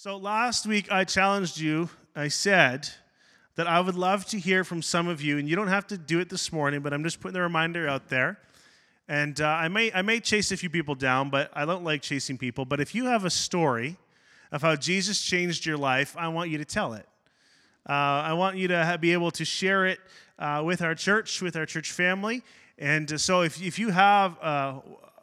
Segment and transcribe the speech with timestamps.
[0.00, 1.90] So last week I challenged you.
[2.14, 2.88] I said
[3.56, 5.98] that I would love to hear from some of you, and you don't have to
[5.98, 8.38] do it this morning, but I'm just putting the reminder out there.
[9.08, 12.00] And uh, I may I may chase a few people down, but I don't like
[12.00, 12.64] chasing people.
[12.64, 13.96] But if you have a story
[14.52, 17.08] of how Jesus changed your life, I want you to tell it.
[17.88, 19.98] Uh, I want you to have, be able to share it
[20.38, 22.44] uh, with our church, with our church family.
[22.78, 24.78] And uh, so if, if you have uh,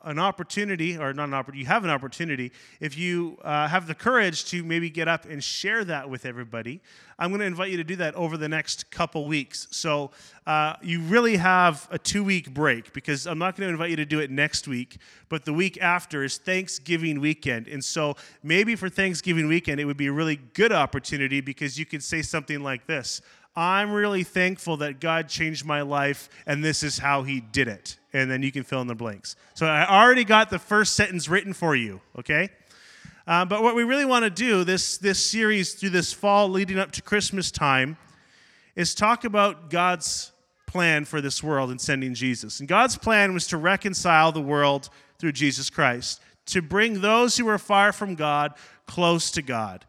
[0.06, 3.96] an opportunity, or not an opportunity, you have an opportunity, if you uh, have the
[3.96, 6.80] courage to maybe get up and share that with everybody,
[7.18, 9.68] I'm going to invite you to do that over the next couple weeks.
[9.72, 10.12] So
[10.46, 13.96] uh, you really have a two week break because I'm not going to invite you
[13.96, 14.98] to do it next week,
[15.28, 17.68] but the week after is Thanksgiving weekend.
[17.68, 21.86] And so maybe for Thanksgiving weekend, it would be a really good opportunity because you
[21.86, 23.22] could say something like this
[23.56, 27.98] I'm really thankful that God changed my life, and this is how He did it.
[28.12, 29.36] And then you can fill in the blanks.
[29.54, 32.50] So I already got the first sentence written for you, okay?
[33.28, 36.78] Uh, but what we really want to do this, this series through this fall leading
[36.78, 37.98] up to Christmas time
[38.76, 40.32] is talk about God's
[40.68, 42.60] plan for this world in sending Jesus.
[42.60, 47.48] And God's plan was to reconcile the world through Jesus Christ, to bring those who
[47.48, 48.54] are far from God
[48.86, 49.86] close to God.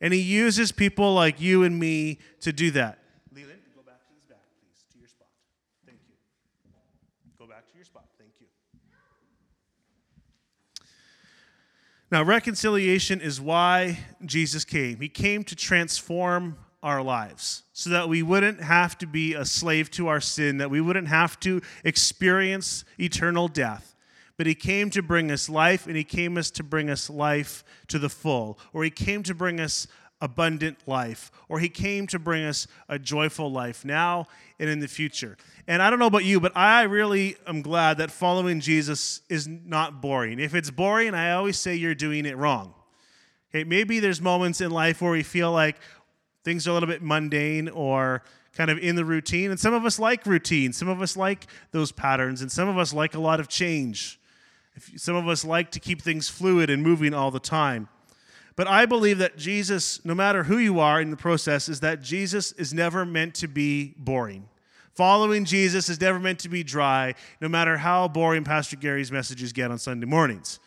[0.00, 2.99] And He uses people like you and me to do that.
[12.10, 14.98] Now, reconciliation is why Jesus came.
[14.98, 19.92] He came to transform our lives so that we wouldn't have to be a slave
[19.92, 23.94] to our sin, that we wouldn't have to experience eternal death.
[24.36, 27.62] But he came to bring us life, and he came us to bring us life
[27.88, 29.86] to the full, or he came to bring us
[30.20, 34.26] abundant life, or he came to bring us a joyful life now
[34.58, 35.36] and in the future.
[35.66, 39.48] And I don't know about you, but I really am glad that following Jesus is
[39.48, 40.38] not boring.
[40.38, 42.74] If it's boring, I always say you're doing it wrong.
[43.50, 45.76] Okay, maybe there's moments in life where we feel like
[46.44, 48.22] things are a little bit mundane or
[48.54, 49.50] kind of in the routine.
[49.50, 52.78] And some of us like routine, some of us like those patterns, and some of
[52.78, 54.20] us like a lot of change.
[54.96, 57.88] Some of us like to keep things fluid and moving all the time.
[58.60, 62.02] But I believe that Jesus, no matter who you are in the process, is that
[62.02, 64.50] Jesus is never meant to be boring.
[64.92, 69.54] Following Jesus is never meant to be dry, no matter how boring Pastor Gary's messages
[69.54, 70.60] get on Sunday mornings.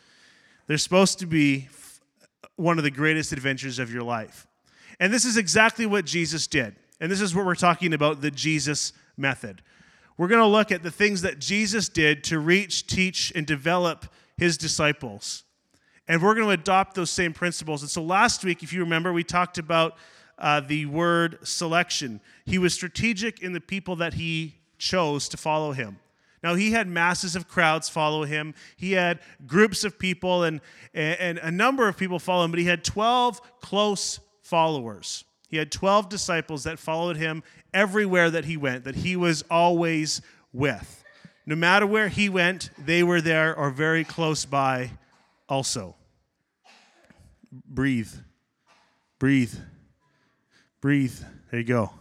[0.66, 1.70] They're supposed to be
[2.56, 4.48] one of the greatest adventures of your life.
[5.00, 6.76] And this is exactly what Jesus did.
[7.00, 9.62] And this is what we're talking about the Jesus method.
[10.18, 14.08] We're going to look at the things that Jesus did to reach, teach, and develop
[14.36, 15.44] his disciples.
[16.08, 17.82] And we're going to adopt those same principles.
[17.82, 19.96] And so last week, if you remember, we talked about
[20.38, 22.20] uh, the word selection.
[22.46, 26.00] He was strategic in the people that he chose to follow him.
[26.44, 28.54] Now, he had masses of crowds follow him.
[28.76, 30.60] He had groups of people and,
[30.94, 35.24] and a number of people follow him, but he had 12 close followers.
[35.48, 37.44] He had 12 disciples that followed him
[37.74, 40.22] everywhere that he went, that he was always
[40.52, 41.04] with.
[41.46, 44.92] No matter where he went, they were there or very close by
[45.54, 45.96] also.
[47.52, 48.12] Breathe.
[49.20, 49.54] Breathe.
[50.82, 51.14] Breathe.
[51.52, 51.92] There you go.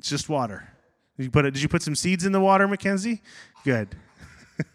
[0.00, 0.68] It's just water.
[1.16, 3.22] Did you put it, did you put some seeds in the water, Mackenzie?
[3.64, 3.94] Good.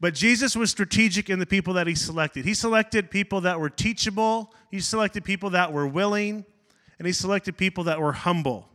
[0.00, 2.46] but Jesus was strategic in the people that he selected.
[2.46, 6.46] He selected people that were teachable, he selected people that were willing,
[6.98, 8.70] and he selected people that were humble.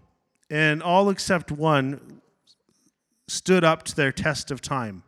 [0.51, 2.21] And all except one
[3.27, 5.01] stood up to their test of time.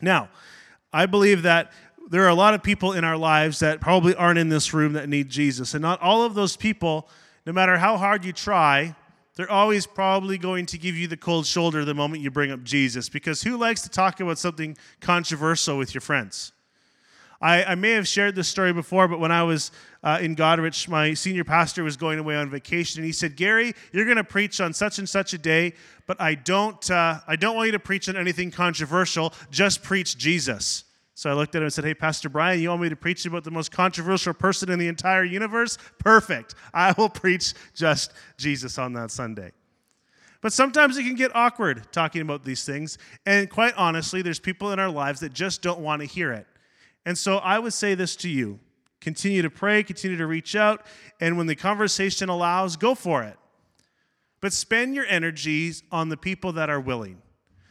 [0.00, 0.28] Now,
[0.92, 1.72] I believe that
[2.10, 4.94] there are a lot of people in our lives that probably aren't in this room
[4.94, 5.74] that need Jesus.
[5.74, 7.08] And not all of those people,
[7.46, 8.96] no matter how hard you try,
[9.36, 12.64] they're always probably going to give you the cold shoulder the moment you bring up
[12.64, 13.08] Jesus.
[13.08, 16.52] Because who likes to talk about something controversial with your friends?
[17.40, 19.70] I, I may have shared this story before, but when I was
[20.02, 23.74] uh, in Goderich, my senior pastor was going away on vacation, and he said, "Gary,
[23.92, 25.74] you're going to preach on such and such a day,
[26.06, 29.32] but I don't, uh, I don't want you to preach on anything controversial.
[29.50, 30.84] Just preach Jesus."
[31.20, 33.26] So I looked at him and said, Hey, Pastor Brian, you want me to preach
[33.26, 35.76] about the most controversial person in the entire universe?
[35.98, 36.54] Perfect.
[36.72, 39.52] I will preach just Jesus on that Sunday.
[40.40, 42.96] But sometimes it can get awkward talking about these things.
[43.26, 46.46] And quite honestly, there's people in our lives that just don't want to hear it.
[47.06, 48.60] And so I would say this to you
[49.00, 50.84] continue to pray, continue to reach out,
[51.20, 53.36] and when the conversation allows, go for it.
[54.42, 57.22] But spend your energies on the people that are willing.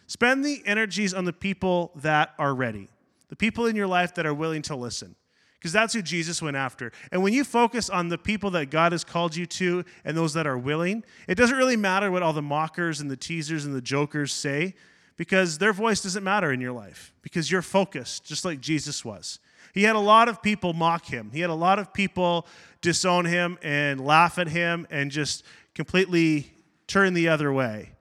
[0.08, 2.90] Spend the energies on the people that are ready,
[3.28, 5.16] the people in your life that are willing to listen.
[5.60, 6.92] Because that's who Jesus went after.
[7.12, 10.34] And when you focus on the people that God has called you to and those
[10.34, 13.76] that are willing, it doesn't really matter what all the mockers and the teasers and
[13.76, 14.74] the jokers say
[15.20, 19.40] because their voice doesn't matter in your life because you're focused, just like Jesus was.
[19.74, 22.48] He had a lot of people mock him, he had a lot of people
[22.80, 25.44] disown him and laugh at him and just
[25.76, 26.54] completely
[26.88, 27.92] turn the other way.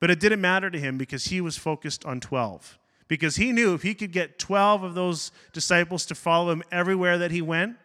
[0.00, 2.78] But it didn't matter to him because he was focused on 12.
[3.08, 7.16] Because he knew if he could get 12 of those disciples to follow him everywhere
[7.16, 7.76] that he went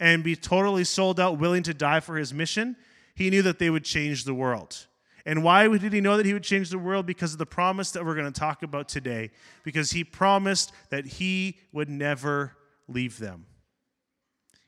[0.00, 2.74] and be totally sold out, willing to die for his mission,
[3.14, 4.86] he knew that they would change the world.
[5.26, 7.04] And why did he know that he would change the world?
[7.04, 9.32] Because of the promise that we're going to talk about today.
[9.64, 12.52] Because he promised that he would never
[12.88, 13.46] leave them.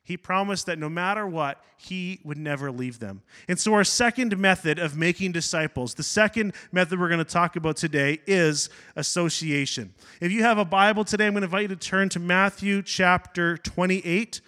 [0.03, 3.21] He promised that no matter what, he would never leave them.
[3.47, 7.57] And so, our second method of making disciples, the second method we're going to talk
[7.57, 9.93] about today is association.
[10.23, 12.81] If you have a Bible today, I'm going to invite you to turn to Matthew
[12.81, 14.41] chapter 28,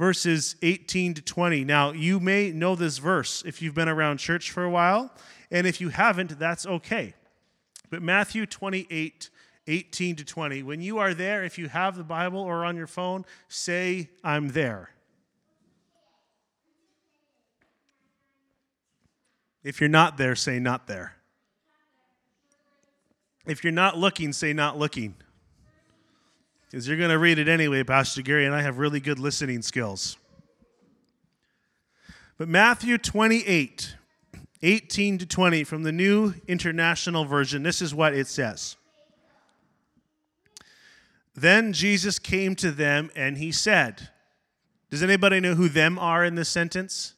[0.00, 1.62] verses 18 to 20.
[1.62, 5.12] Now, you may know this verse if you've been around church for a while,
[5.50, 7.14] and if you haven't, that's okay.
[7.90, 9.30] But Matthew 28,
[9.66, 12.86] 18 to 20, when you are there, if you have the Bible or on your
[12.86, 14.90] phone, say, I'm there.
[19.62, 21.16] If you're not there, say not there.
[23.46, 25.14] If you're not looking, say not looking.
[26.70, 29.62] Because you're going to read it anyway, Pastor Gary, and I have really good listening
[29.62, 30.16] skills.
[32.36, 33.94] But Matthew 28,
[34.64, 38.76] 18 to 20 from the New International Version, this is what it says.
[41.36, 44.08] Then Jesus came to them and he said,
[44.90, 47.14] Does anybody know who them are in this sentence?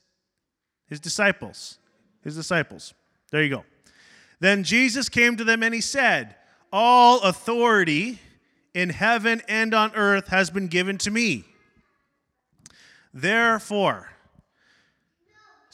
[0.89, 1.79] His disciples
[2.27, 2.93] his disciples.
[3.31, 3.65] There you go.
[4.41, 6.35] Then Jesus came to them and he said,
[6.73, 8.19] All authority
[8.75, 11.45] in heaven and on earth has been given to me.
[13.15, 14.11] Therefore,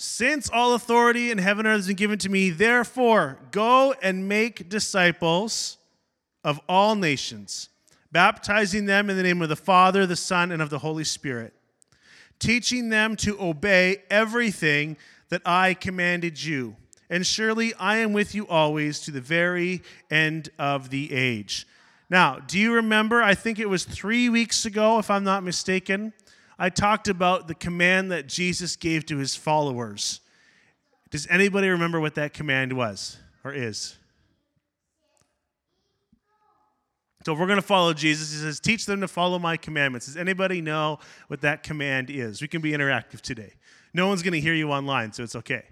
[0.03, 4.29] since all authority in heaven and earth has been given to me, therefore go and
[4.29, 5.79] make disciples
[6.43, 7.69] of all nations,
[8.11, 11.55] baptizing them in the name of the Father, the Son, and of the Holy Spirit,
[12.41, 14.97] teaching them to obey everything
[15.29, 16.75] that I commanded you.
[17.09, 21.65] And surely I am with you always to the very end of the age.
[22.11, 23.23] Now, do you remember?
[23.23, 26.13] I think it was three weeks ago, if I'm not mistaken,
[26.59, 30.21] I talked about the command that Jesus gave to his followers.
[31.11, 33.97] Does anybody remember what that command was or is?
[37.25, 40.07] So if we're going to follow Jesus, he says, teach them to follow my commandments.
[40.07, 42.43] Does anybody know what that command is?
[42.43, 43.53] We can be interactive today.
[43.95, 45.63] No one's going to hear you online, so it's okay.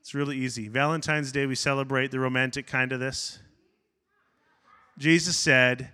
[0.00, 0.66] It's really easy.
[0.66, 3.38] Valentine's Day, we celebrate the romantic kind of this.
[4.98, 5.90] Jesus said,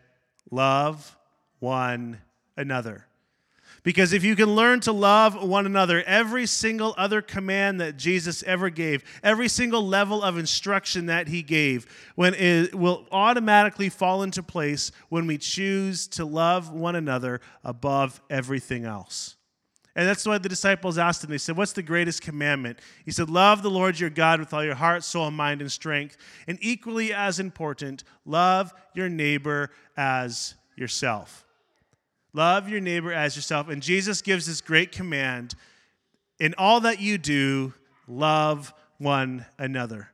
[0.51, 1.18] Love
[1.59, 2.21] one
[2.57, 3.07] another.
[3.83, 8.43] Because if you can learn to love one another, every single other command that Jesus
[8.43, 14.23] ever gave, every single level of instruction that he gave, when it will automatically fall
[14.23, 19.37] into place when we choose to love one another above everything else.
[19.95, 22.79] And that's why the disciples asked him, they said, What's the greatest commandment?
[23.05, 26.17] He said, Love the Lord your God with all your heart, soul, mind, and strength.
[26.47, 31.45] And equally as important, love your neighbor as yourself.
[32.33, 33.69] Love your neighbor as yourself.
[33.69, 35.55] And Jesus gives this great command
[36.39, 37.75] in all that you do,
[38.07, 40.11] love one another.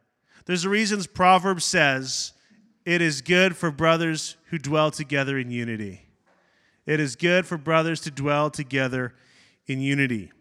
[0.47, 2.33] There's a reason Proverbs says,
[2.85, 6.03] It is good for brothers who dwell together in unity.
[6.87, 9.15] It is good for brothers to dwell together
[9.67, 10.33] in unity.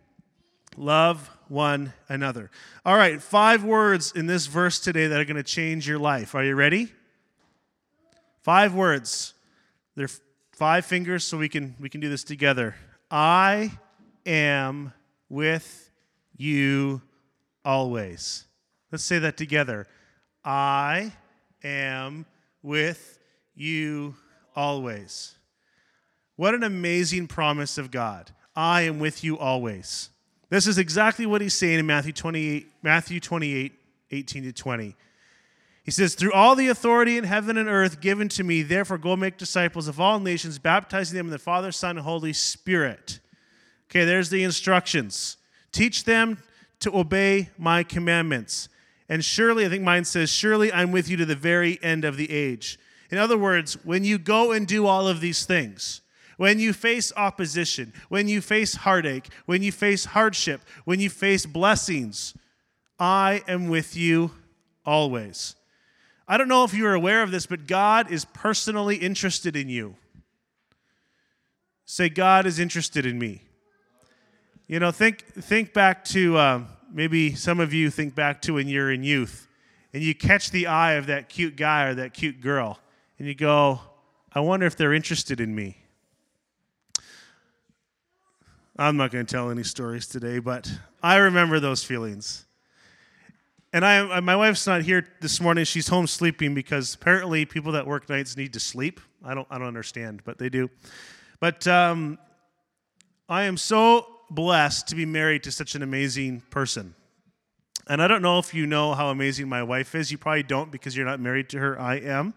[0.75, 2.49] Love one another.
[2.85, 6.35] All right, five words in this verse today that are going to change your life.
[6.35, 6.91] Are you ready?
[8.41, 9.33] Five words.
[9.95, 10.09] They're
[10.53, 12.75] five fingers so we can we can do this together.
[13.11, 13.71] I
[14.25, 14.93] am
[15.29, 15.89] with
[16.37, 17.01] you
[17.65, 18.45] always.
[18.91, 19.87] Let's say that together.
[20.45, 21.13] I
[21.63, 22.25] am
[22.61, 23.19] with
[23.55, 24.15] you
[24.55, 25.35] always.
[26.35, 28.31] What an amazing promise of God.
[28.55, 30.09] I am with you always.
[30.49, 33.73] This is exactly what he's saying in Matthew 28, Matthew 28,
[34.11, 34.95] 18 to 20.
[35.83, 39.15] He says, Through all the authority in heaven and earth given to me, therefore go
[39.15, 43.19] make disciples of all nations, baptizing them in the Father, Son, and Holy Spirit.
[43.89, 45.37] Okay, there's the instructions.
[45.71, 46.39] Teach them
[46.79, 48.69] to obey my commandments.
[49.09, 52.17] And surely, I think mine says, Surely I'm with you to the very end of
[52.17, 52.79] the age.
[53.11, 56.01] In other words, when you go and do all of these things,
[56.37, 61.45] when you face opposition, when you face heartache, when you face hardship, when you face
[61.45, 62.33] blessings,
[62.97, 64.31] I am with you
[64.85, 65.55] always.
[66.27, 69.95] I don't know if you're aware of this, but God is personally interested in you.
[71.85, 73.41] Say, God is interested in me.
[74.67, 78.67] You know, think, think back to uh, maybe some of you think back to when
[78.67, 79.47] you're in youth
[79.93, 82.79] and you catch the eye of that cute guy or that cute girl,
[83.19, 83.79] and you go,
[84.33, 85.77] I wonder if they're interested in me.
[88.75, 90.71] I'm not going to tell any stories today, but
[91.03, 92.45] I remember those feelings.
[93.73, 95.65] And I, my wife's not here this morning.
[95.65, 99.01] She's home sleeping because apparently people that work nights need to sleep.
[99.25, 100.69] I don't, I don't understand, but they do.
[101.39, 102.19] But um,
[103.27, 106.93] I am so blessed to be married to such an amazing person.
[107.87, 110.11] And I don't know if you know how amazing my wife is.
[110.11, 111.79] You probably don't because you're not married to her.
[111.79, 112.35] I am.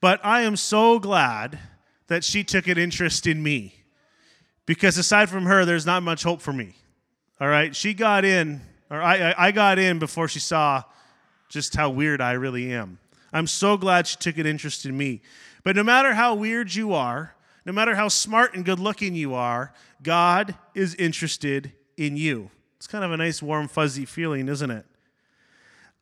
[0.00, 1.58] But I am so glad
[2.06, 3.74] that she took an interest in me
[4.64, 6.76] because aside from her, there's not much hope for me.
[7.40, 7.74] All right?
[7.74, 8.60] She got in,
[8.92, 10.82] or I, I got in before she saw
[11.48, 12.98] just how weird I really am.
[13.32, 15.22] I'm so glad she took an interest in me.
[15.64, 17.34] But no matter how weird you are,
[17.64, 19.72] no matter how smart and good looking you are,
[20.02, 22.50] God is interested in you.
[22.76, 24.84] It's kind of a nice, warm, fuzzy feeling, isn't it?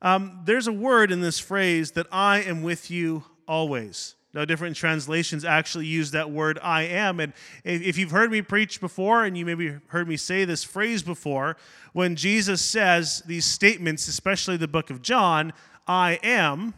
[0.02, 4.16] Um, there's a word in this phrase that I am with you always.
[4.32, 7.18] Now, different translations actually use that word I am.
[7.18, 7.32] And
[7.64, 11.56] if you've heard me preach before, and you maybe heard me say this phrase before,
[11.92, 15.52] when Jesus says these statements, especially the book of John,
[15.88, 16.74] I am,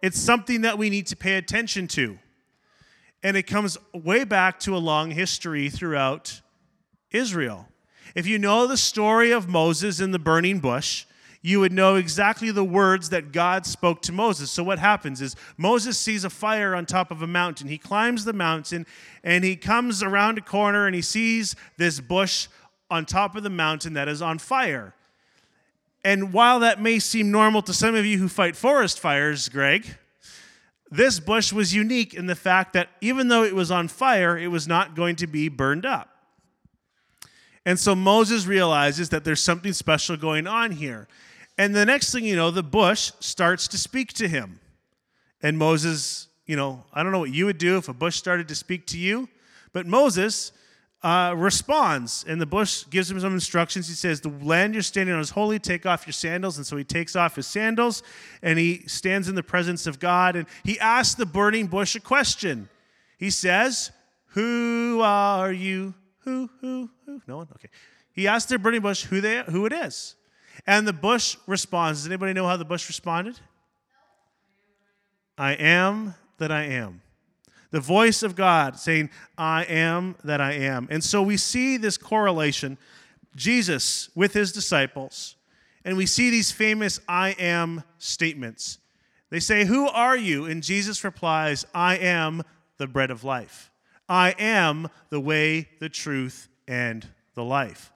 [0.00, 2.18] it's something that we need to pay attention to.
[3.22, 6.40] And it comes way back to a long history throughout
[7.10, 7.66] Israel.
[8.14, 11.04] If you know the story of Moses in the burning bush,
[11.46, 14.50] you would know exactly the words that God spoke to Moses.
[14.50, 17.68] So, what happens is Moses sees a fire on top of a mountain.
[17.68, 18.84] He climbs the mountain
[19.22, 22.48] and he comes around a corner and he sees this bush
[22.90, 24.92] on top of the mountain that is on fire.
[26.02, 29.86] And while that may seem normal to some of you who fight forest fires, Greg,
[30.90, 34.48] this bush was unique in the fact that even though it was on fire, it
[34.48, 36.08] was not going to be burned up.
[37.64, 41.06] And so Moses realizes that there's something special going on here.
[41.58, 44.60] And the next thing you know, the bush starts to speak to him.
[45.42, 48.48] And Moses, you know, I don't know what you would do if a bush started
[48.48, 49.28] to speak to you,
[49.72, 50.52] but Moses
[51.02, 53.86] uh, responds, and the bush gives him some instructions.
[53.86, 56.56] He says, The land you're standing on is holy, take off your sandals.
[56.56, 58.02] And so he takes off his sandals
[58.42, 60.36] and he stands in the presence of God.
[60.36, 62.68] And he asks the burning bush a question.
[63.18, 63.92] He says,
[64.30, 65.94] Who are you?
[66.20, 67.22] Who, who, who?
[67.26, 67.48] No one?
[67.52, 67.68] Okay.
[68.12, 70.16] He asks the burning bush who, they, who it is.
[70.66, 72.00] And the bush responds.
[72.00, 73.38] Does anybody know how the bush responded?
[75.38, 77.02] I am that I am.
[77.70, 80.88] The voice of God saying, I am that I am.
[80.90, 82.78] And so we see this correlation
[83.34, 85.36] Jesus with his disciples,
[85.84, 88.78] and we see these famous I am statements.
[89.28, 90.46] They say, Who are you?
[90.46, 92.42] And Jesus replies, I am
[92.78, 93.70] the bread of life.
[94.08, 97.92] I am the way, the truth, and the life.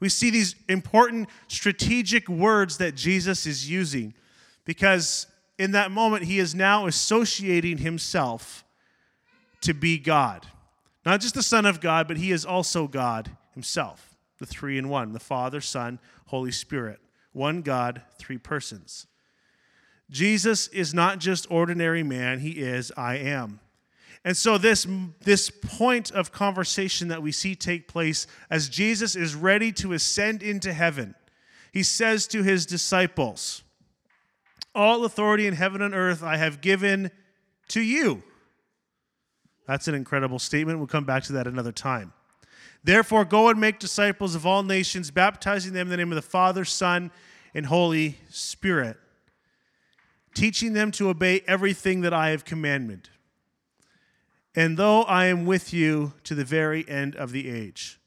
[0.00, 4.14] We see these important strategic words that Jesus is using
[4.64, 5.26] because
[5.58, 8.64] in that moment he is now associating himself
[9.60, 10.46] to be God.
[11.04, 14.88] Not just the Son of God, but he is also God himself, the three in
[14.88, 16.98] one the Father, Son, Holy Spirit.
[17.32, 19.06] One God, three persons.
[20.10, 23.60] Jesus is not just ordinary man, he is I am.
[24.24, 24.86] And so, this,
[25.20, 30.42] this point of conversation that we see take place as Jesus is ready to ascend
[30.42, 31.14] into heaven,
[31.72, 33.62] he says to his disciples,
[34.74, 37.10] All authority in heaven and earth I have given
[37.68, 38.22] to you.
[39.66, 40.78] That's an incredible statement.
[40.78, 42.12] We'll come back to that another time.
[42.82, 46.22] Therefore, go and make disciples of all nations, baptizing them in the name of the
[46.22, 47.10] Father, Son,
[47.54, 48.96] and Holy Spirit,
[50.34, 53.08] teaching them to obey everything that I have commanded.
[54.54, 58.00] And though I am with you to the very end of the age.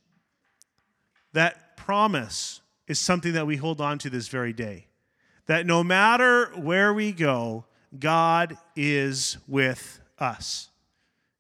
[1.32, 4.88] That promise is something that we hold on to this very day.
[5.48, 7.66] That no matter where we go,
[7.98, 10.70] God is with us.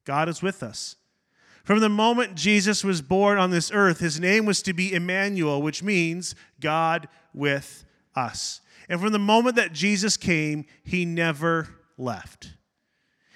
[0.05, 0.95] God is with us.
[1.63, 5.62] From the moment Jesus was born on this earth, his name was to be Emmanuel,
[5.62, 8.60] which means God with us.
[8.89, 12.53] And from the moment that Jesus came, he never left.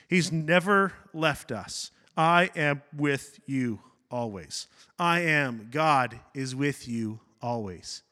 [0.07, 1.91] He's never left us.
[2.15, 4.67] I am with you always.
[4.97, 5.67] I am.
[5.71, 8.03] God is with you always.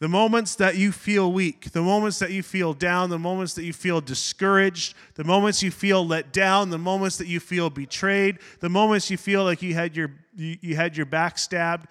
[0.00, 3.64] The moments that you feel weak, the moments that you feel down, the moments that
[3.64, 8.38] you feel discouraged, the moments you feel let down, the moments that you feel betrayed,
[8.60, 11.86] the moments you feel like you had your, you, you had your back stabbed,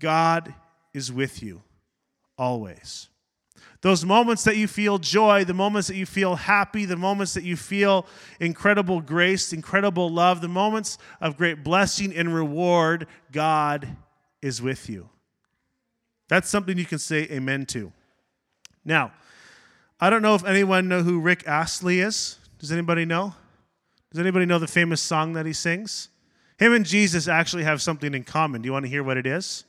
[0.00, 0.52] God
[0.92, 1.62] is with you
[2.36, 3.08] always.
[3.80, 7.44] Those moments that you feel joy, the moments that you feel happy, the moments that
[7.44, 8.06] you feel
[8.40, 13.96] incredible grace, incredible love, the moments of great blessing and reward, God
[14.40, 15.10] is with you.
[16.28, 17.92] That's something you can say amen to.
[18.84, 19.12] Now,
[20.00, 22.38] I don't know if anyone know who Rick Astley is.
[22.58, 23.34] Does anybody know?
[24.10, 26.08] Does anybody know the famous song that he sings?
[26.58, 28.62] Him and Jesus actually have something in common.
[28.62, 29.64] Do you want to hear what it is?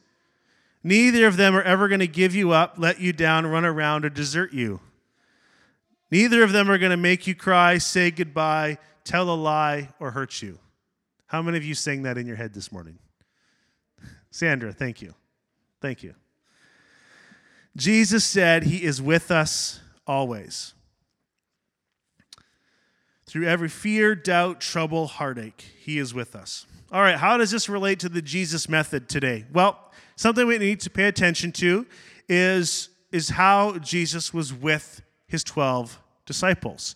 [0.85, 4.05] Neither of them are ever going to give you up, let you down, run around,
[4.05, 4.81] or desert you.
[6.11, 10.11] Neither of them are going to make you cry, say goodbye, tell a lie, or
[10.11, 10.59] hurt you.
[11.25, 12.99] How many of you sang that in your head this morning?
[14.29, 15.15] Sandra, thank you.
[15.81, 16.13] Thank you.
[17.75, 20.75] Jesus said he is with us always.
[23.25, 26.67] Through every fear, doubt, trouble, heartache, he is with us.
[26.91, 29.45] All right, how does this relate to the Jesus method today?
[29.51, 29.79] Well,
[30.15, 31.85] something we need to pay attention to
[32.27, 36.95] is, is how Jesus was with his 12 disciples.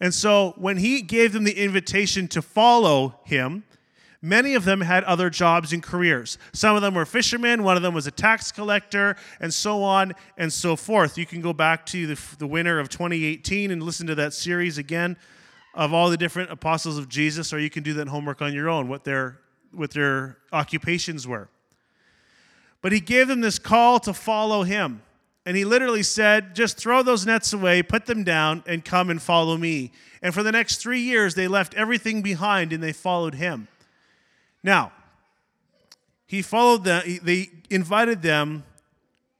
[0.00, 3.64] And so when he gave them the invitation to follow him,
[4.20, 6.38] Many of them had other jobs and careers.
[6.52, 10.12] Some of them were fishermen, one of them was a tax collector, and so on
[10.36, 11.16] and so forth.
[11.16, 14.76] You can go back to the, the winter of 2018 and listen to that series
[14.76, 15.16] again
[15.72, 18.68] of all the different apostles of Jesus, or you can do that homework on your
[18.68, 19.38] own, what their,
[19.70, 21.48] what their occupations were.
[22.80, 25.02] But he gave them this call to follow him.
[25.44, 29.20] And he literally said, just throw those nets away, put them down, and come and
[29.20, 29.92] follow me.
[30.22, 33.68] And for the next three years, they left everything behind and they followed him.
[34.62, 34.92] Now,
[36.26, 38.64] he followed them, they invited them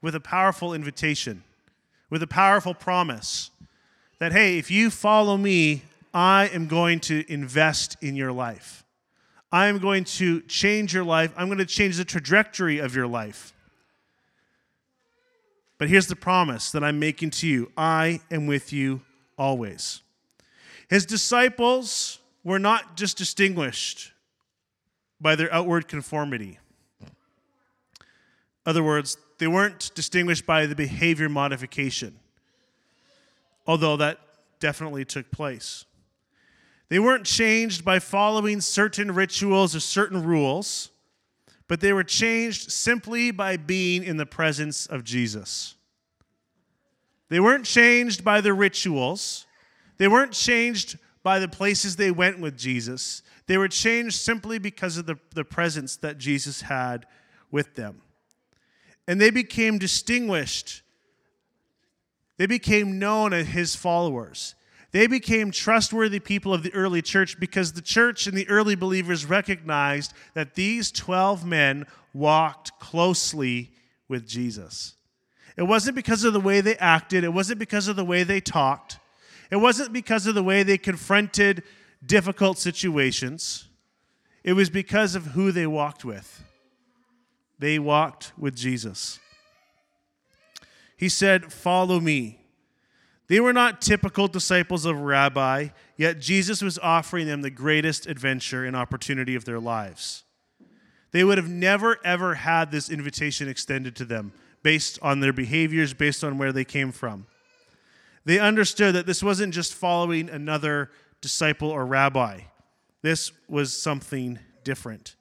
[0.01, 1.43] with a powerful invitation,
[2.09, 3.51] with a powerful promise
[4.17, 8.83] that, hey, if you follow me, I am going to invest in your life.
[9.51, 11.33] I am going to change your life.
[11.35, 13.53] I'm going to change the trajectory of your life.
[15.77, 19.01] But here's the promise that I'm making to you I am with you
[19.37, 20.01] always.
[20.89, 24.11] His disciples were not just distinguished
[25.21, 26.59] by their outward conformity.
[27.01, 27.07] In
[28.65, 32.19] other words, they weren't distinguished by the behavior modification,
[33.65, 34.19] although that
[34.59, 35.85] definitely took place.
[36.89, 40.89] They weren't changed by following certain rituals or certain rules,
[41.67, 45.75] but they were changed simply by being in the presence of Jesus.
[47.29, 49.45] They weren't changed by the rituals.
[49.97, 53.21] They weren't changed by the places they went with Jesus.
[53.45, 57.05] They were changed simply because of the, the presence that Jesus had
[57.51, 58.01] with them.
[59.07, 60.81] And they became distinguished.
[62.37, 64.55] They became known as his followers.
[64.91, 69.25] They became trustworthy people of the early church because the church and the early believers
[69.25, 73.71] recognized that these 12 men walked closely
[74.07, 74.95] with Jesus.
[75.55, 78.41] It wasn't because of the way they acted, it wasn't because of the way they
[78.41, 78.97] talked,
[79.51, 81.63] it wasn't because of the way they confronted
[82.03, 83.67] difficult situations,
[84.43, 86.43] it was because of who they walked with.
[87.59, 89.19] They walked with Jesus.
[90.95, 92.38] He said, Follow me.
[93.29, 98.65] They were not typical disciples of Rabbi, yet Jesus was offering them the greatest adventure
[98.65, 100.23] and opportunity of their lives.
[101.11, 105.93] They would have never, ever had this invitation extended to them based on their behaviors,
[105.93, 107.27] based on where they came from.
[108.25, 110.89] They understood that this wasn't just following another
[111.21, 112.41] disciple, or rabbi.
[113.01, 115.15] This was something different.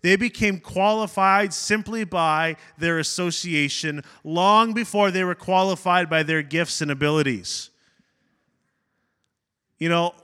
[0.00, 6.80] They became qualified simply by their association long before they were qualified by their gifts
[6.80, 7.70] and abilities.
[9.78, 10.14] You know,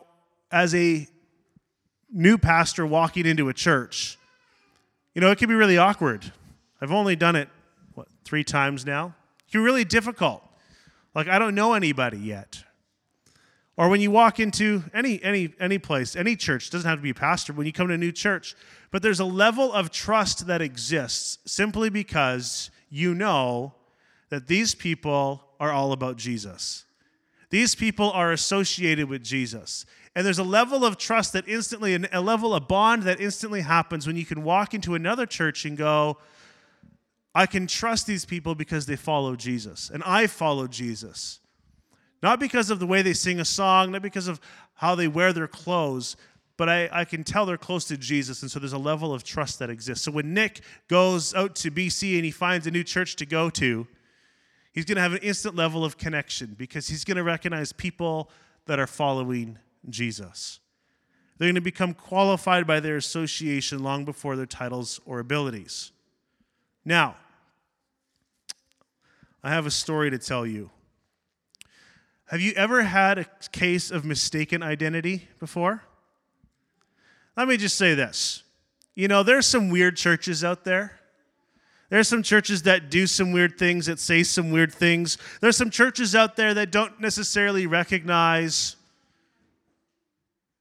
[0.51, 1.09] as a
[2.13, 4.17] new pastor walking into a church,
[5.15, 6.33] you know, it can be really awkward.
[6.81, 7.49] I've only done it,
[7.95, 9.15] what, three times now?
[9.47, 10.43] It can be really difficult.
[11.15, 12.65] Like, I don't know anybody yet,
[13.77, 17.11] or when you walk into any any any place, any church, doesn't have to be
[17.11, 18.55] a pastor, when you come to a new church,
[18.91, 23.75] but there's a level of trust that exists simply because you know
[24.29, 26.85] that these people are all about Jesus.
[27.51, 29.87] These people are associated with Jesus.
[30.17, 34.07] And there's a level of trust that instantly, a level of bond that instantly happens
[34.07, 36.19] when you can walk into another church and go,
[37.35, 39.91] I can trust these people because they follow Jesus.
[39.91, 41.41] And I follow Jesus.
[42.25, 44.41] Not because of the way they sing a song, not because of
[44.73, 46.17] how they wear their clothes,
[46.57, 48.41] but I, I can tell they're close to Jesus.
[48.41, 50.07] And so there's a level of trust that exists.
[50.07, 53.51] So when Nick goes out to BC and he finds a new church to go
[53.51, 53.87] to,
[54.73, 58.31] he's going to have an instant level of connection because he's going to recognize people
[58.65, 59.59] that are following
[59.91, 60.61] Jesus.
[61.37, 65.93] They're going to become qualified by their association long before their titles or abilities.
[66.87, 67.17] Now,
[69.43, 70.71] I have a story to tell you.
[72.35, 75.85] Have you ever had a case of mistaken identity before?
[77.37, 78.43] Let me just say this.
[78.97, 80.99] You know, there's some weird churches out there.
[81.91, 85.17] There's some churches that do some weird things, that say some weird things.
[85.41, 88.75] There's some churches out there that don't necessarily recognize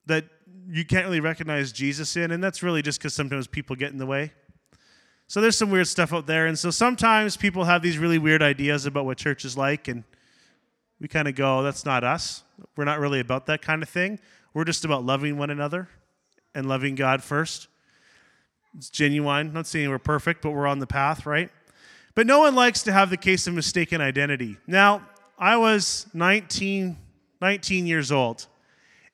[0.05, 0.25] that
[0.69, 3.97] you can't really recognize Jesus in, and that's really just because sometimes people get in
[3.97, 4.31] the way.
[5.25, 8.43] So there's some weird stuff out there, and so sometimes people have these really weird
[8.43, 10.03] ideas about what church is like, and
[11.03, 12.43] we kind of go, oh, that's not us.
[12.77, 14.19] We're not really about that kind of thing.
[14.53, 15.89] We're just about loving one another
[16.55, 17.67] and loving God first.
[18.77, 19.51] It's genuine.
[19.51, 21.49] Not saying we're perfect, but we're on the path, right?
[22.15, 24.55] But no one likes to have the case of mistaken identity.
[24.65, 25.05] Now,
[25.37, 26.95] I was 19,
[27.41, 28.47] 19 years old,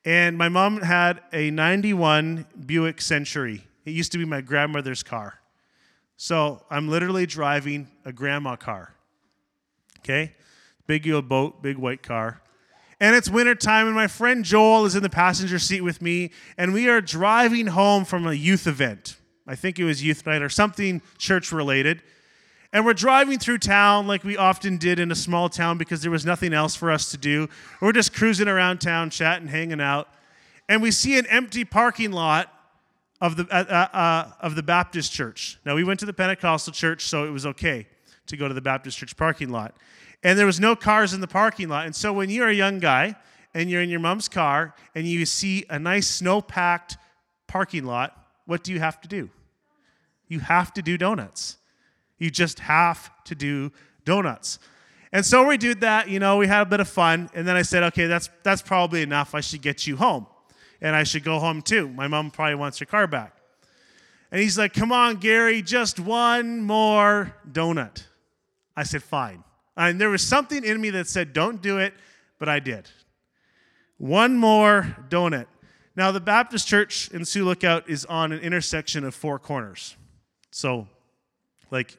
[0.05, 3.63] and my mom had a 91 Buick Century.
[3.85, 5.39] It used to be my grandmother's car.
[6.17, 8.93] So I'm literally driving a grandma car.
[10.01, 10.35] Okay?
[10.89, 12.41] Big yellow boat, big white car.
[12.99, 16.73] And it's wintertime, and my friend Joel is in the passenger seat with me, and
[16.73, 19.17] we are driving home from a youth event.
[19.45, 22.01] I think it was youth night or something church related.
[22.73, 26.09] And we're driving through town like we often did in a small town because there
[26.09, 27.49] was nothing else for us to do.
[27.81, 30.09] We're just cruising around town, chatting, hanging out.
[30.67, 32.51] And we see an empty parking lot
[33.21, 35.59] of the, uh, uh, uh, of the Baptist church.
[35.65, 37.85] Now, we went to the Pentecostal church, so it was okay
[38.25, 39.75] to go to the Baptist church parking lot.
[40.23, 41.85] And there was no cars in the parking lot.
[41.85, 43.15] And so when you're a young guy
[43.53, 46.97] and you're in your mom's car and you see a nice snow packed
[47.47, 49.29] parking lot, what do you have to do?
[50.27, 51.57] You have to do donuts.
[52.17, 53.71] You just have to do
[54.03, 54.59] donuts.
[55.11, 57.55] And so we did that, you know, we had a bit of fun, and then
[57.55, 59.33] I said, okay, that's that's probably enough.
[59.33, 60.27] I should get you home.
[60.81, 61.89] And I should go home too.
[61.89, 63.35] My mom probably wants her car back.
[64.31, 68.03] And he's like, come on, Gary, just one more donut.
[68.77, 69.43] I said, fine.
[69.79, 71.93] Uh, and there was something in me that said, don't do it,
[72.37, 72.89] but I did.
[73.97, 75.45] One more donut.
[75.95, 79.95] Now, the Baptist church in Sioux Lookout is on an intersection of four corners.
[80.51, 80.87] So,
[81.71, 81.97] like,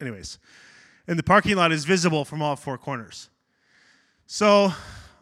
[0.00, 0.38] anyways.
[1.06, 3.30] And the parking lot is visible from all four corners.
[4.26, 4.72] So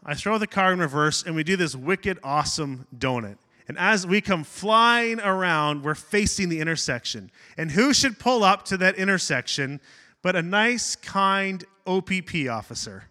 [0.05, 3.37] I throw the car in reverse and we do this wicked awesome donut.
[3.69, 7.31] And as we come flying around, we're facing the intersection.
[7.57, 9.81] And who should pull up to that intersection
[10.23, 13.05] but a nice, kind OPP officer?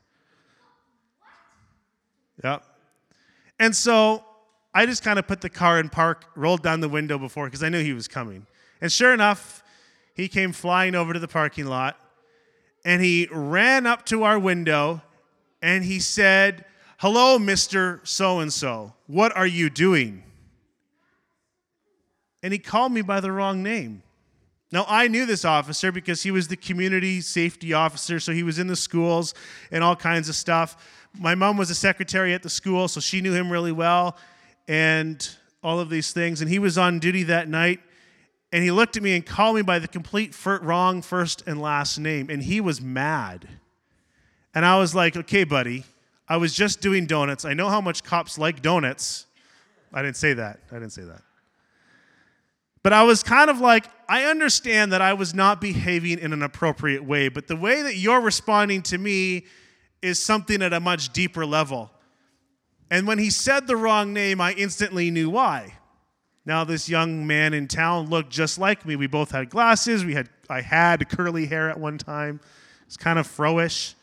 [2.43, 2.63] Yep.
[3.59, 4.23] And so
[4.73, 7.63] I just kind of put the car in park, rolled down the window before because
[7.63, 8.45] I knew he was coming.
[8.81, 9.63] And sure enough,
[10.13, 11.97] he came flying over to the parking lot
[12.83, 15.01] and he ran up to our window
[15.61, 16.65] and he said,
[16.97, 18.05] Hello, Mr.
[18.07, 18.93] So and so.
[19.07, 20.23] What are you doing?
[22.41, 24.03] And he called me by the wrong name.
[24.75, 28.59] Now, I knew this officer because he was the community safety officer, so he was
[28.59, 29.33] in the schools
[29.71, 31.07] and all kinds of stuff.
[31.17, 34.17] My mom was a secretary at the school, so she knew him really well
[34.67, 35.29] and
[35.63, 36.41] all of these things.
[36.41, 37.79] And he was on duty that night
[38.51, 41.61] and he looked at me and called me by the complete fir- wrong first and
[41.61, 43.47] last name, and he was mad.
[44.53, 45.85] And I was like, okay, buddy,
[46.27, 47.45] I was just doing donuts.
[47.45, 49.25] I know how much cops like donuts.
[49.93, 50.59] I didn't say that.
[50.69, 51.21] I didn't say that.
[52.85, 56.43] But I was kind of like, I understand that I was not behaving in an
[56.43, 59.47] appropriate way, but the way that you're responding to me
[60.03, 61.89] is something at a much deeper level.
[62.91, 65.73] And when he said the wrong name, I instantly knew why.
[66.45, 68.95] Now this young man in town looked just like me.
[68.95, 70.05] We both had glasses.
[70.05, 72.39] We had I had curly hair at one time.
[72.85, 73.95] It's kind of froish.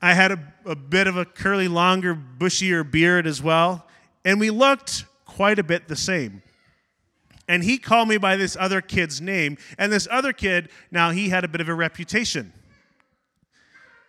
[0.00, 3.86] I had a, a bit of a curly, longer, bushier beard as well.
[4.24, 6.40] And we looked quite a bit the same.
[7.48, 9.58] And he called me by this other kid's name.
[9.76, 12.52] And this other kid, now he had a bit of a reputation.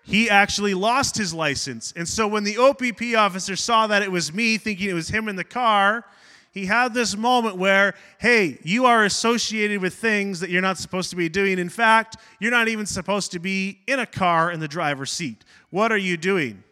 [0.04, 1.92] He actually lost his license.
[1.96, 5.28] And so when the OPP officer saw that it was me, thinking it was him
[5.28, 6.06] in the car,
[6.52, 11.10] he had this moment where, hey, you are associated with things that you're not supposed
[11.10, 11.60] to be doing.
[11.60, 15.44] In fact, you're not even supposed to be in a car in the driver's seat.
[15.70, 16.64] What are you doing?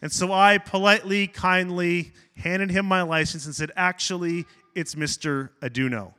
[0.00, 5.50] And so I politely, kindly handed him my license and said, actually, it's Mr.
[5.60, 6.12] Aduno.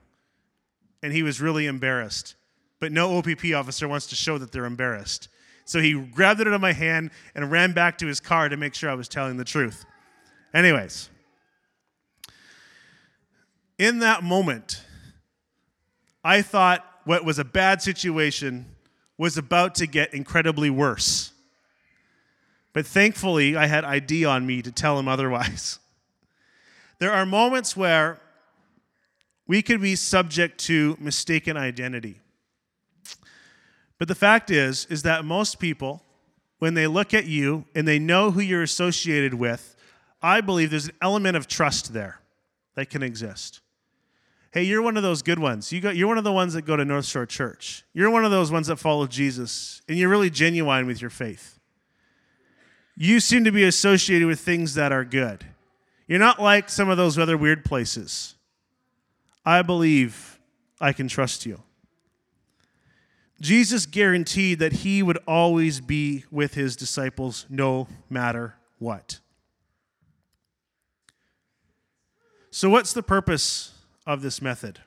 [1.02, 2.36] And he was really embarrassed.
[2.80, 5.30] But no OPP officer wants to show that they're embarrassed.
[5.66, 8.58] So he grabbed it out of my hand and ran back to his car to
[8.58, 9.86] make sure I was telling the truth.
[10.54, 11.10] Anyways
[13.78, 14.84] in that moment,
[16.24, 18.66] I thought what was a bad situation
[19.18, 21.32] was about to get incredibly worse.
[22.72, 25.80] But thankfully, I had ID on me to tell him otherwise.
[27.00, 28.22] There are moments where
[29.48, 32.22] we could be subject to mistaken identity.
[34.00, 36.04] But the fact is is that most people
[36.64, 39.76] when they look at you and they know who you're associated with,
[40.22, 42.22] I believe there's an element of trust there
[42.76, 43.60] that can exist.
[44.54, 45.74] Hey, you're one of those good ones.
[45.74, 47.84] You got, you're one of the ones that go to North Shore Church.
[47.92, 51.60] You're one of those ones that follow Jesus, and you're really genuine with your faith.
[52.96, 55.44] You seem to be associated with things that are good.
[56.08, 58.36] You're not like some of those other weird places.
[59.46, 60.40] I believe
[60.80, 61.62] I can trust you.
[63.42, 69.20] Jesus guaranteed that he would always be with his disciples no matter what.
[72.52, 73.74] So, what's the purpose
[74.06, 74.80] of this method?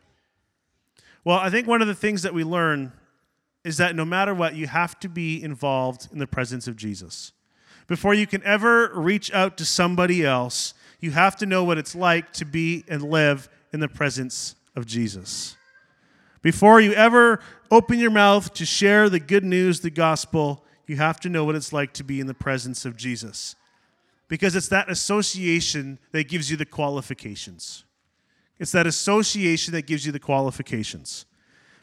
[1.25, 2.93] Well, I think one of the things that we learn
[3.65, 7.33] is that no matter what, you have to be involved in the presence of Jesus.
[7.89, 11.95] Before you can ever reach out to somebody else, you have to know what it's
[11.95, 15.57] like to be and live in the presence of Jesus.
[16.43, 21.19] Before you ever open your mouth to share the good news, the gospel, you have
[21.21, 23.57] to know what it's like to be in the presence of Jesus.
[24.29, 27.85] Because it's that association that gives you the qualifications.
[28.59, 31.27] It's that association that gives you the qualifications.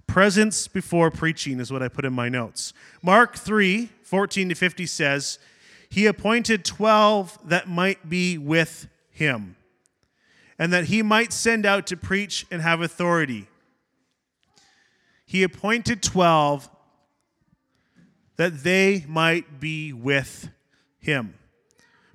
[0.08, 2.74] Presence before preaching is what I put in my notes.
[3.02, 5.40] Mark 3 14 to 50 says,
[5.90, 9.56] He appointed 12 that might be with him,
[10.64, 13.50] and that he might send out to preach and have authority.
[15.26, 16.70] He appointed 12
[18.38, 20.48] that they might be with
[21.00, 21.34] him.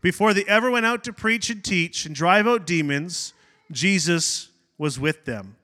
[0.00, 3.34] Before they ever went out to preach and teach and drive out demons,
[3.70, 5.56] Jesus was with them.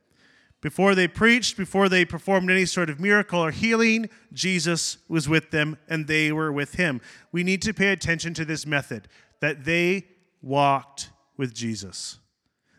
[0.61, 5.53] Before they preached, before they performed any sort of miracle or healing, Jesus was with
[5.53, 7.01] them and they were with him.
[7.33, 9.09] We need to pay attention to this method
[9.41, 10.05] that they
[10.43, 12.19] walked with Jesus,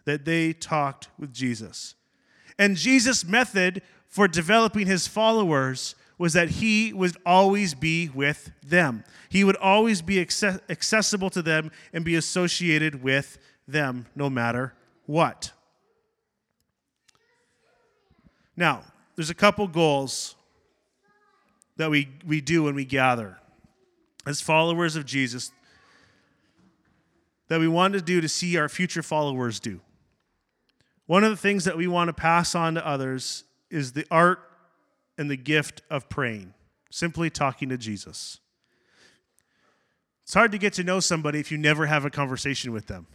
[0.06, 1.96] that they talked with Jesus.
[2.58, 9.04] And Jesus' method for developing his followers was that he would always be with them.
[9.30, 13.38] He would always be accessible to them and be associated with
[13.68, 14.74] them no matter
[15.06, 15.52] what.
[18.56, 18.84] Now,
[19.15, 20.36] there's a couple goals
[21.78, 23.38] that we, we do when we gather
[24.26, 25.52] as followers of Jesus
[27.48, 29.82] that we want to do to see our future followers do.
[31.08, 34.39] One of the things that we want to pass on to others is the art
[35.18, 36.54] and the gift of praying,
[36.89, 38.39] simply talking to Jesus.
[40.24, 43.06] It's hard to get to know somebody if you never have a conversation with them.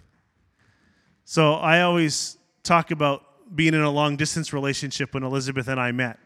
[1.24, 3.24] So I always talk about
[3.54, 6.18] being in a long distance relationship when Elizabeth and I met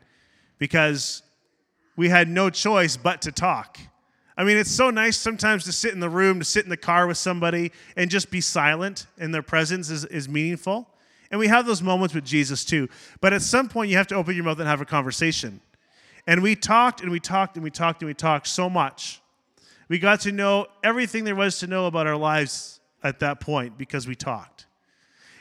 [0.59, 1.23] because
[1.97, 3.79] we had no choice but to talk.
[4.37, 6.77] I mean, it's so nice sometimes to sit in the room, to sit in the
[6.77, 10.89] car with somebody and just be silent, and their presence is, is meaningful.
[11.35, 12.89] And we have those moments with Jesus too.
[13.21, 15.61] But at some point, you have to open your mouth and have a conversation.
[16.29, 19.21] And we talked and we talked and we talked and we talked so much.
[19.89, 23.77] We got to know everything there was to know about our lives at that point
[23.77, 24.67] because we talked.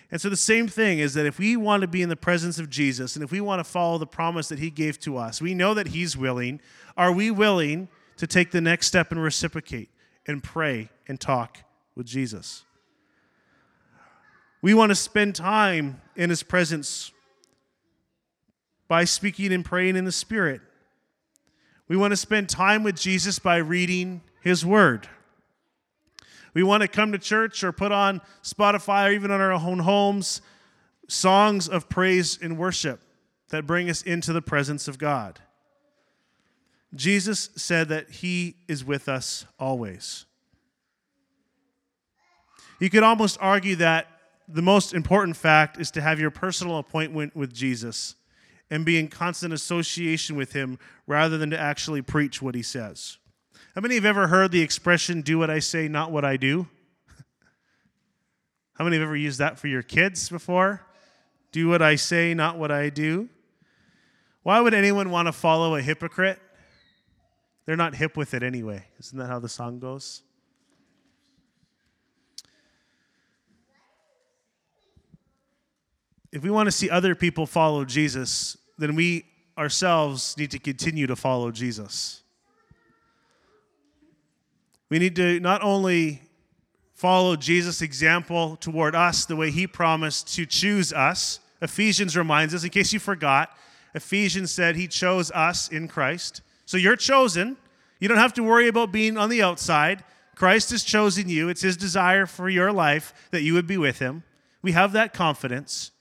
[0.09, 2.57] And so the same thing is that if we want to be in the presence
[2.57, 5.43] of Jesus and if we want to follow the promise that he gave to us,
[5.43, 6.59] we know that he's willing.
[6.97, 9.91] Are we willing to take the next step and reciprocate
[10.25, 11.59] and pray and talk
[11.93, 12.63] with Jesus?
[14.63, 17.11] We want to spend time in his presence
[18.87, 20.61] by speaking and praying in the Spirit.
[21.89, 25.09] We want to spend time with Jesus by reading his word.
[26.53, 29.79] We want to come to church or put on Spotify or even on our own
[29.79, 30.41] homes
[31.09, 33.01] songs of praise and worship
[33.49, 35.41] that bring us into the presence of God.
[36.95, 40.25] Jesus said that he is with us always.
[42.79, 44.07] You could almost argue that
[44.47, 48.15] the most important fact is to have your personal appointment with Jesus
[48.69, 53.17] and be in constant association with him rather than to actually preach what he says.
[53.75, 56.67] How many have ever heard the expression, do what I say, not what I do?
[58.73, 60.81] How many have ever used that for your kids before?
[61.51, 63.29] Do what I say, not what I do.
[64.43, 66.39] Why would anyone want to follow a hypocrite?
[67.65, 68.85] They're not hip with it anyway.
[68.99, 70.21] Isn't that how the song goes?
[76.33, 81.05] If we want to see other people follow Jesus, then we ourselves need to continue
[81.05, 82.23] to follow Jesus.
[84.89, 86.23] We need to not only
[86.95, 91.39] follow Jesus' example toward us the way he promised to choose us.
[91.61, 93.55] Ephesians reminds us, in case you forgot,
[93.93, 96.41] Ephesians said he chose us in Christ.
[96.65, 97.57] So you're chosen.
[97.99, 100.03] You don't have to worry about being on the outside.
[100.33, 101.47] Christ has chosen you.
[101.49, 104.23] It's his desire for your life that you would be with him.
[104.63, 105.91] We have that confidence.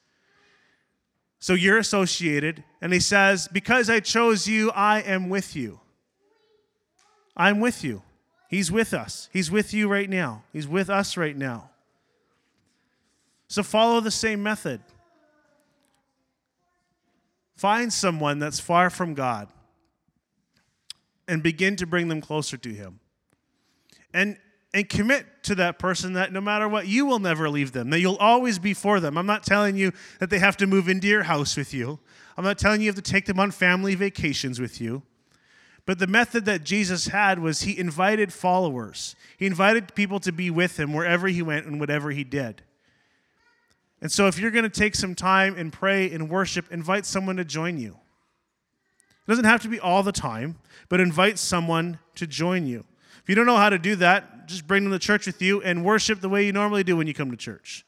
[1.42, 2.62] So you're associated.
[2.80, 5.80] And he says, Because I chose you, I am with you.
[7.36, 8.02] I'm with you.
[8.48, 9.28] He's with us.
[9.32, 10.44] He's with you right now.
[10.52, 11.70] He's with us right now.
[13.48, 14.82] So follow the same method.
[17.56, 19.48] Find someone that's far from God
[21.26, 23.00] and begin to bring them closer to Him.
[24.14, 24.36] And,
[24.74, 28.00] and commit to that person that no matter what, you will never leave them, that
[28.00, 29.18] you'll always be for them.
[29.18, 31.98] I'm not telling you that they have to move into your house with you,
[32.36, 35.02] I'm not telling you you have to take them on family vacations with you.
[35.84, 39.16] But the method that Jesus had was he invited followers.
[39.36, 42.62] He invited people to be with him wherever he went and whatever he did.
[44.00, 47.36] And so if you're going to take some time and pray and worship, invite someone
[47.36, 47.96] to join you.
[49.26, 50.56] It doesn't have to be all the time,
[50.88, 52.84] but invite someone to join you.
[53.22, 55.62] If you don't know how to do that, just bring them to church with you
[55.62, 57.86] and worship the way you normally do when you come to church.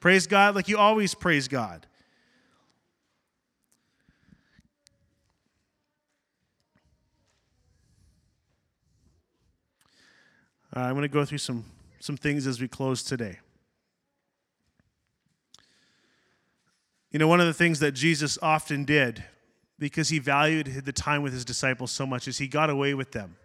[0.00, 1.86] Praise God like you always praise God.
[10.74, 11.64] Uh, I'm going to go through some,
[12.00, 13.38] some things as we close today.
[17.10, 19.22] You know, one of the things that Jesus often did,
[19.78, 23.12] because he valued the time with his disciples so much, is he got away with
[23.12, 23.36] them.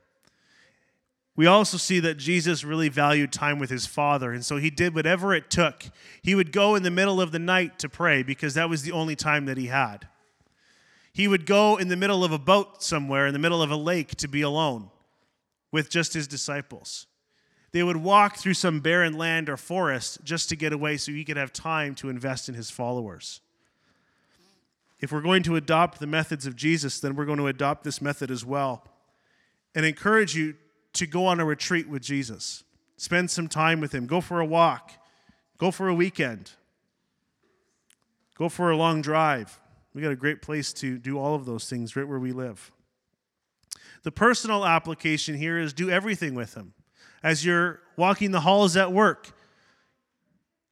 [1.37, 4.95] We also see that Jesus really valued time with his Father, and so he did
[4.95, 5.85] whatever it took.
[6.23, 8.91] He would go in the middle of the night to pray because that was the
[8.91, 10.07] only time that he had.
[11.13, 13.75] He would go in the middle of a boat somewhere, in the middle of a
[13.75, 14.89] lake, to be alone
[15.71, 17.05] with just his disciples.
[17.71, 21.23] They would walk through some barren land or forest just to get away so he
[21.23, 23.41] could have time to invest in his followers.
[24.99, 28.01] If we're going to adopt the methods of Jesus, then we're going to adopt this
[28.01, 28.83] method as well.
[29.75, 30.55] And encourage you
[30.97, 32.63] to go on a retreat with Jesus.
[32.97, 34.07] Spend some time with him.
[34.07, 34.91] Go for a walk.
[35.57, 36.51] Go for a weekend.
[38.37, 39.59] Go for a long drive.
[39.93, 42.71] We got a great place to do all of those things right where we live.
[44.03, 46.73] The personal application here is do everything with him
[47.23, 49.31] as you're walking the halls at work.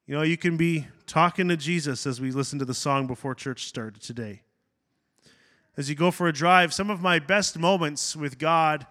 [0.06, 3.34] You know, you can be talking to Jesus as we listen to the song before
[3.34, 4.42] church started today.
[5.76, 8.86] As you go for a drive, some of my best moments with God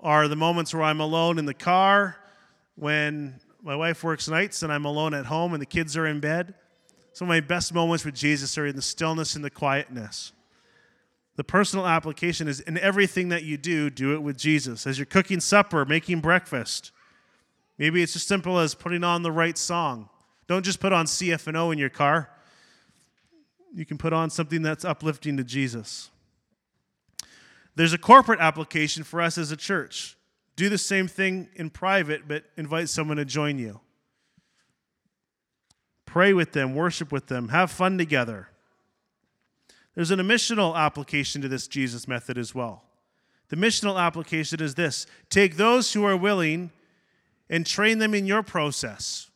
[0.00, 2.16] are the moments where I'm alone in the car,
[2.76, 6.20] when my wife works nights and I'm alone at home and the kids are in
[6.20, 6.54] bed.
[7.12, 10.32] Some of my best moments with Jesus are in the stillness and the quietness.
[11.36, 14.86] The personal application is in everything that you do, do it with Jesus.
[14.86, 16.92] As you're cooking supper, making breakfast,
[17.78, 20.08] maybe it's as simple as putting on the right song.
[20.46, 22.30] Don't just put on CFNO in your car.
[23.74, 26.10] You can put on something that's uplifting to Jesus.
[27.80, 30.18] There's a corporate application for us as a church.
[30.54, 33.80] Do the same thing in private, but invite someone to join you.
[36.04, 38.48] Pray with them, worship with them, have fun together.
[39.94, 42.84] There's an missional application to this Jesus method as well.
[43.48, 46.72] The missional application is this take those who are willing
[47.48, 49.30] and train them in your process.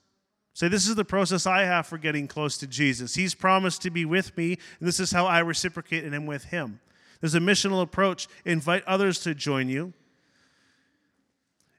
[0.53, 3.15] Say, this is the process I have for getting close to Jesus.
[3.15, 6.45] He's promised to be with me, and this is how I reciprocate and am with
[6.45, 6.81] him.
[7.25, 8.29] There's a missional approach.
[8.45, 9.95] Invite others to join you.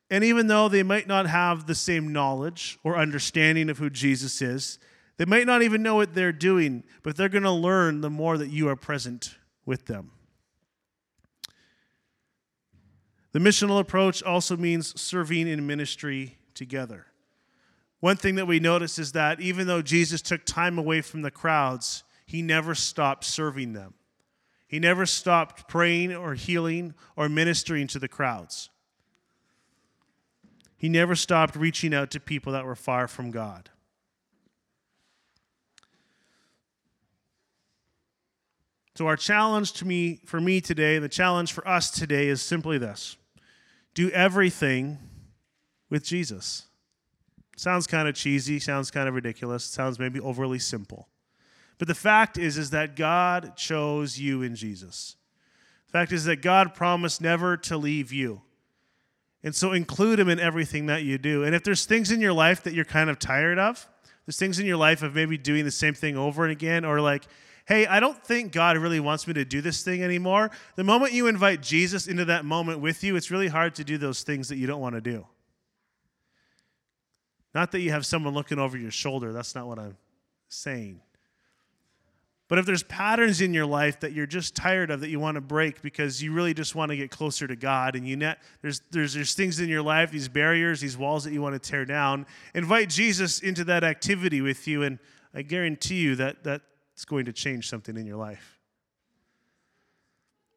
[0.09, 4.41] And even though they might not have the same knowledge or understanding of who Jesus
[4.41, 4.79] is,
[5.17, 8.39] they might not even know what they're doing, but they're going to learn the more
[8.39, 9.35] that you are present
[9.67, 10.09] with them.
[13.31, 17.05] The missional approach also means serving in ministry together.
[17.99, 21.29] One thing that we notice is that even though Jesus took time away from the
[21.29, 23.93] crowds, he never stopped serving them.
[24.67, 28.69] He never stopped praying or healing or ministering to the crowds.
[30.77, 33.69] He never stopped reaching out to people that were far from God.
[38.95, 42.41] So our challenge to me for me today, and the challenge for us today is
[42.41, 43.17] simply this.
[43.93, 44.97] Do everything
[45.89, 46.67] with Jesus.
[47.57, 51.09] Sounds kind of cheesy, sounds kind of ridiculous, sounds maybe overly simple.
[51.77, 55.15] But the fact is is that God chose you in Jesus.
[55.87, 58.41] The fact is that God promised never to leave you.
[59.43, 61.43] And so include him in everything that you do.
[61.43, 63.87] And if there's things in your life that you're kind of tired of,
[64.25, 66.99] there's things in your life of maybe doing the same thing over and again or
[66.99, 67.25] like
[67.65, 71.13] hey, I don't think God really wants me to do this thing anymore, the moment
[71.13, 74.49] you invite Jesus into that moment with you, it's really hard to do those things
[74.49, 75.25] that you don't want to do.
[77.53, 79.97] Not that you have someone looking over your shoulder, that's not what I'm
[80.47, 81.01] saying.
[82.47, 85.35] But if there's patterns in your life that you're just tired of that you want
[85.35, 88.37] to break because you really just want to get closer to God and you net
[88.61, 91.69] there's there's there's things in your life, these barriers, these walls that you want to
[91.69, 94.99] tear down, invite Jesus into that activity with you and
[95.33, 98.59] I guarantee you that that's going to change something in your life.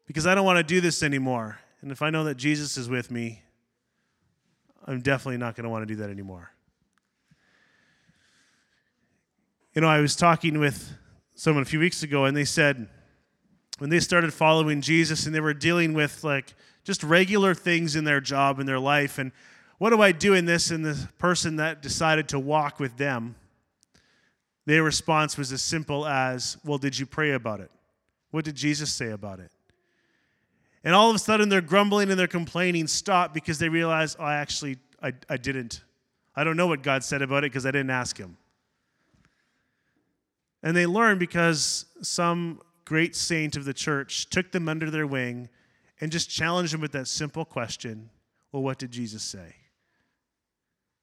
[0.05, 1.59] Because I don't want to do this anymore.
[1.81, 3.43] And if I know that Jesus is with me,
[4.85, 6.51] I'm definitely not going to want to do that anymore.
[9.73, 10.93] You know, I was talking with
[11.39, 12.89] someone a few weeks ago, and they said,
[13.77, 18.03] when they started following Jesus and they were dealing with like just regular things in
[18.03, 19.31] their job and their life and
[19.77, 20.69] what do I do in this?
[20.69, 23.35] And the person that decided to walk with them
[24.65, 27.71] their response was as simple as well did you pray about it?
[28.31, 29.49] What did Jesus say about it?
[30.83, 34.25] And all of a sudden their grumbling and their complaining stopped because they realized oh,
[34.25, 35.85] I actually I, I didn't.
[36.35, 38.35] I don't know what God said about it because I didn't ask him
[40.61, 45.49] and they learned because some great saint of the church took them under their wing
[46.01, 48.09] and just challenged them with that simple question
[48.51, 49.55] Well, what did Jesus say?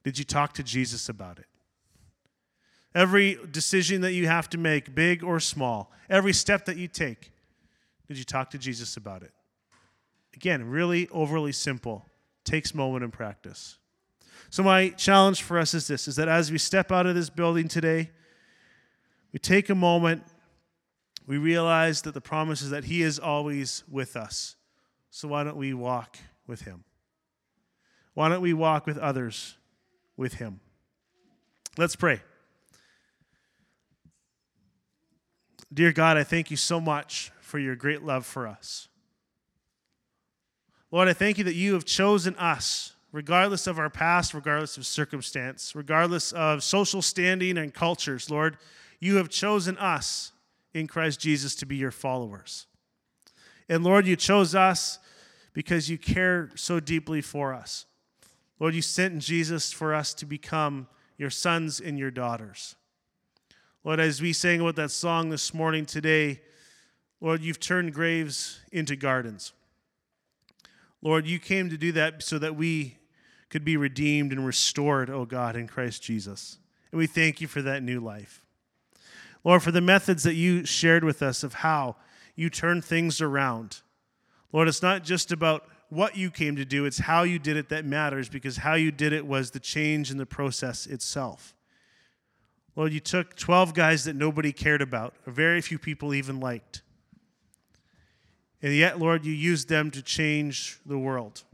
[0.03, 1.47] Did you talk to Jesus about it?
[2.95, 7.33] Every decision that you have to make, big or small, every step that you take,
[8.09, 9.33] did you talk to Jesus about it?
[10.35, 12.07] Again, really overly simple.
[12.45, 13.79] Takes moment and practice.
[14.51, 17.31] So my challenge for us is this is that as we step out of this
[17.31, 18.11] building today,
[19.37, 20.22] we take a moment
[21.26, 24.57] we realize that the promise is that He is always with us.
[25.11, 26.16] So why don't we walk
[26.47, 26.84] with Him?
[28.14, 29.59] Why don't we walk with others
[30.16, 30.61] with Him?
[31.76, 32.22] Let's pray.
[35.70, 38.89] Dear God, I thank you so much for your great love for us.
[40.91, 44.87] Lord, I thank you that you have chosen us, regardless of our past, regardless of
[44.87, 48.30] circumstance, regardless of social standing and cultures.
[48.30, 48.57] Lord,
[49.01, 50.33] you have chosen us
[50.75, 52.67] in Christ Jesus to be your followers.
[53.69, 54.99] And Lord, you chose us
[55.53, 57.87] because you care so deeply for us.
[58.59, 60.87] Lord, you sent Jesus for us to become
[61.19, 62.77] your sons and your daughters.
[63.85, 66.41] Lord, as we sang about that song this morning today,
[67.21, 69.53] Lord, you've turned graves into gardens.
[71.03, 72.99] Lord, you came to do that so that we
[73.49, 76.59] could be redeemed and restored, oh God, in Christ Jesus.
[76.91, 78.43] And we thank you for that new life.
[79.47, 81.95] Lord, for the methods that you shared with us of how
[82.35, 83.81] you turn things around.
[84.53, 87.69] Lord, it's not just about what you came to do, it's how you did it
[87.69, 91.55] that matters because how you did it was the change in the process itself.
[92.75, 96.83] Lord, you took 12 guys that nobody cared about, or very few people even liked.
[98.61, 101.45] And yet, Lord, you used them to change the world.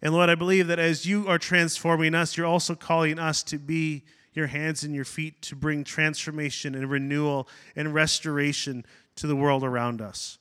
[0.00, 3.58] And Lord, I believe that as you are transforming us, you're also calling us to
[3.58, 8.84] be your hands and your feet to bring transformation and renewal and restoration
[9.16, 10.38] to the world around us.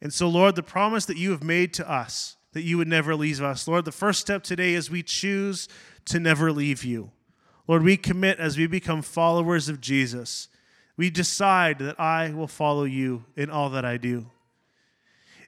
[0.00, 3.14] And so, Lord, the promise that you have made to us, that you would never
[3.14, 5.68] leave us, Lord, the first step today is we choose
[6.06, 7.10] to never leave you.
[7.68, 10.48] Lord, we commit as we become followers of Jesus.
[10.96, 14.30] We decide that I will follow you in all that I do.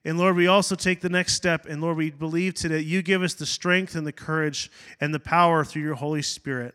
[0.05, 1.67] And Lord, we also take the next step.
[1.67, 4.71] And Lord, we believe today you give us the strength and the courage
[5.01, 6.75] and the power through your Holy Spirit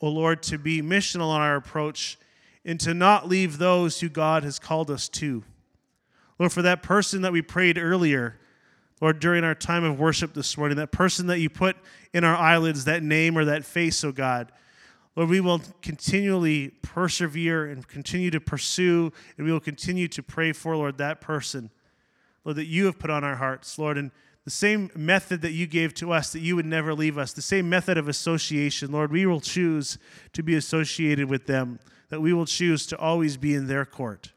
[0.00, 2.18] O Lord, to be missional in our approach
[2.64, 5.44] and to not leave those who God has called us to.
[6.38, 8.38] Lord, for that person that we prayed earlier,
[9.00, 11.76] Lord, during our time of worship this morning, that person that you put
[12.12, 14.52] in our eyelids, that name or that face, oh God,
[15.14, 20.52] Lord, we will continually persevere and continue to pursue, and we will continue to pray
[20.52, 21.70] for, Lord, that person,
[22.44, 23.96] Lord, that you have put on our hearts, Lord.
[23.96, 24.10] And
[24.46, 27.42] the same method that you gave to us, that you would never leave us, the
[27.42, 29.98] same method of association, Lord, we will choose
[30.34, 31.80] to be associated with them,
[32.10, 34.30] that we will choose to always be in their court.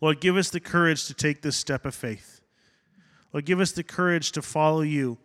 [0.00, 2.40] Lord, give us the courage to take this step of faith.
[3.32, 5.18] Lord, give us the courage to follow you.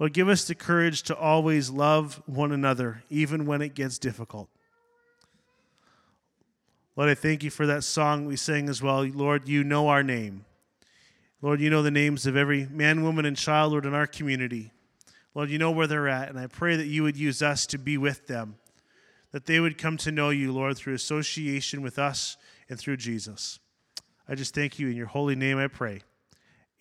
[0.00, 4.48] Lord, give us the courage to always love one another, even when it gets difficult.
[6.96, 9.04] Lord, I thank you for that song we sang as well.
[9.04, 10.46] Lord, you know our name.
[11.40, 14.72] Lord, you know the names of every man, woman, and child, Lord, in our community.
[15.34, 17.78] Lord, you know where they're at, and I pray that you would use us to
[17.78, 18.56] be with them,
[19.30, 22.36] that they would come to know you, Lord, through association with us
[22.68, 23.60] and through Jesus.
[24.28, 26.00] I just thank you in your holy name, I pray.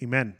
[0.01, 0.35] Amen.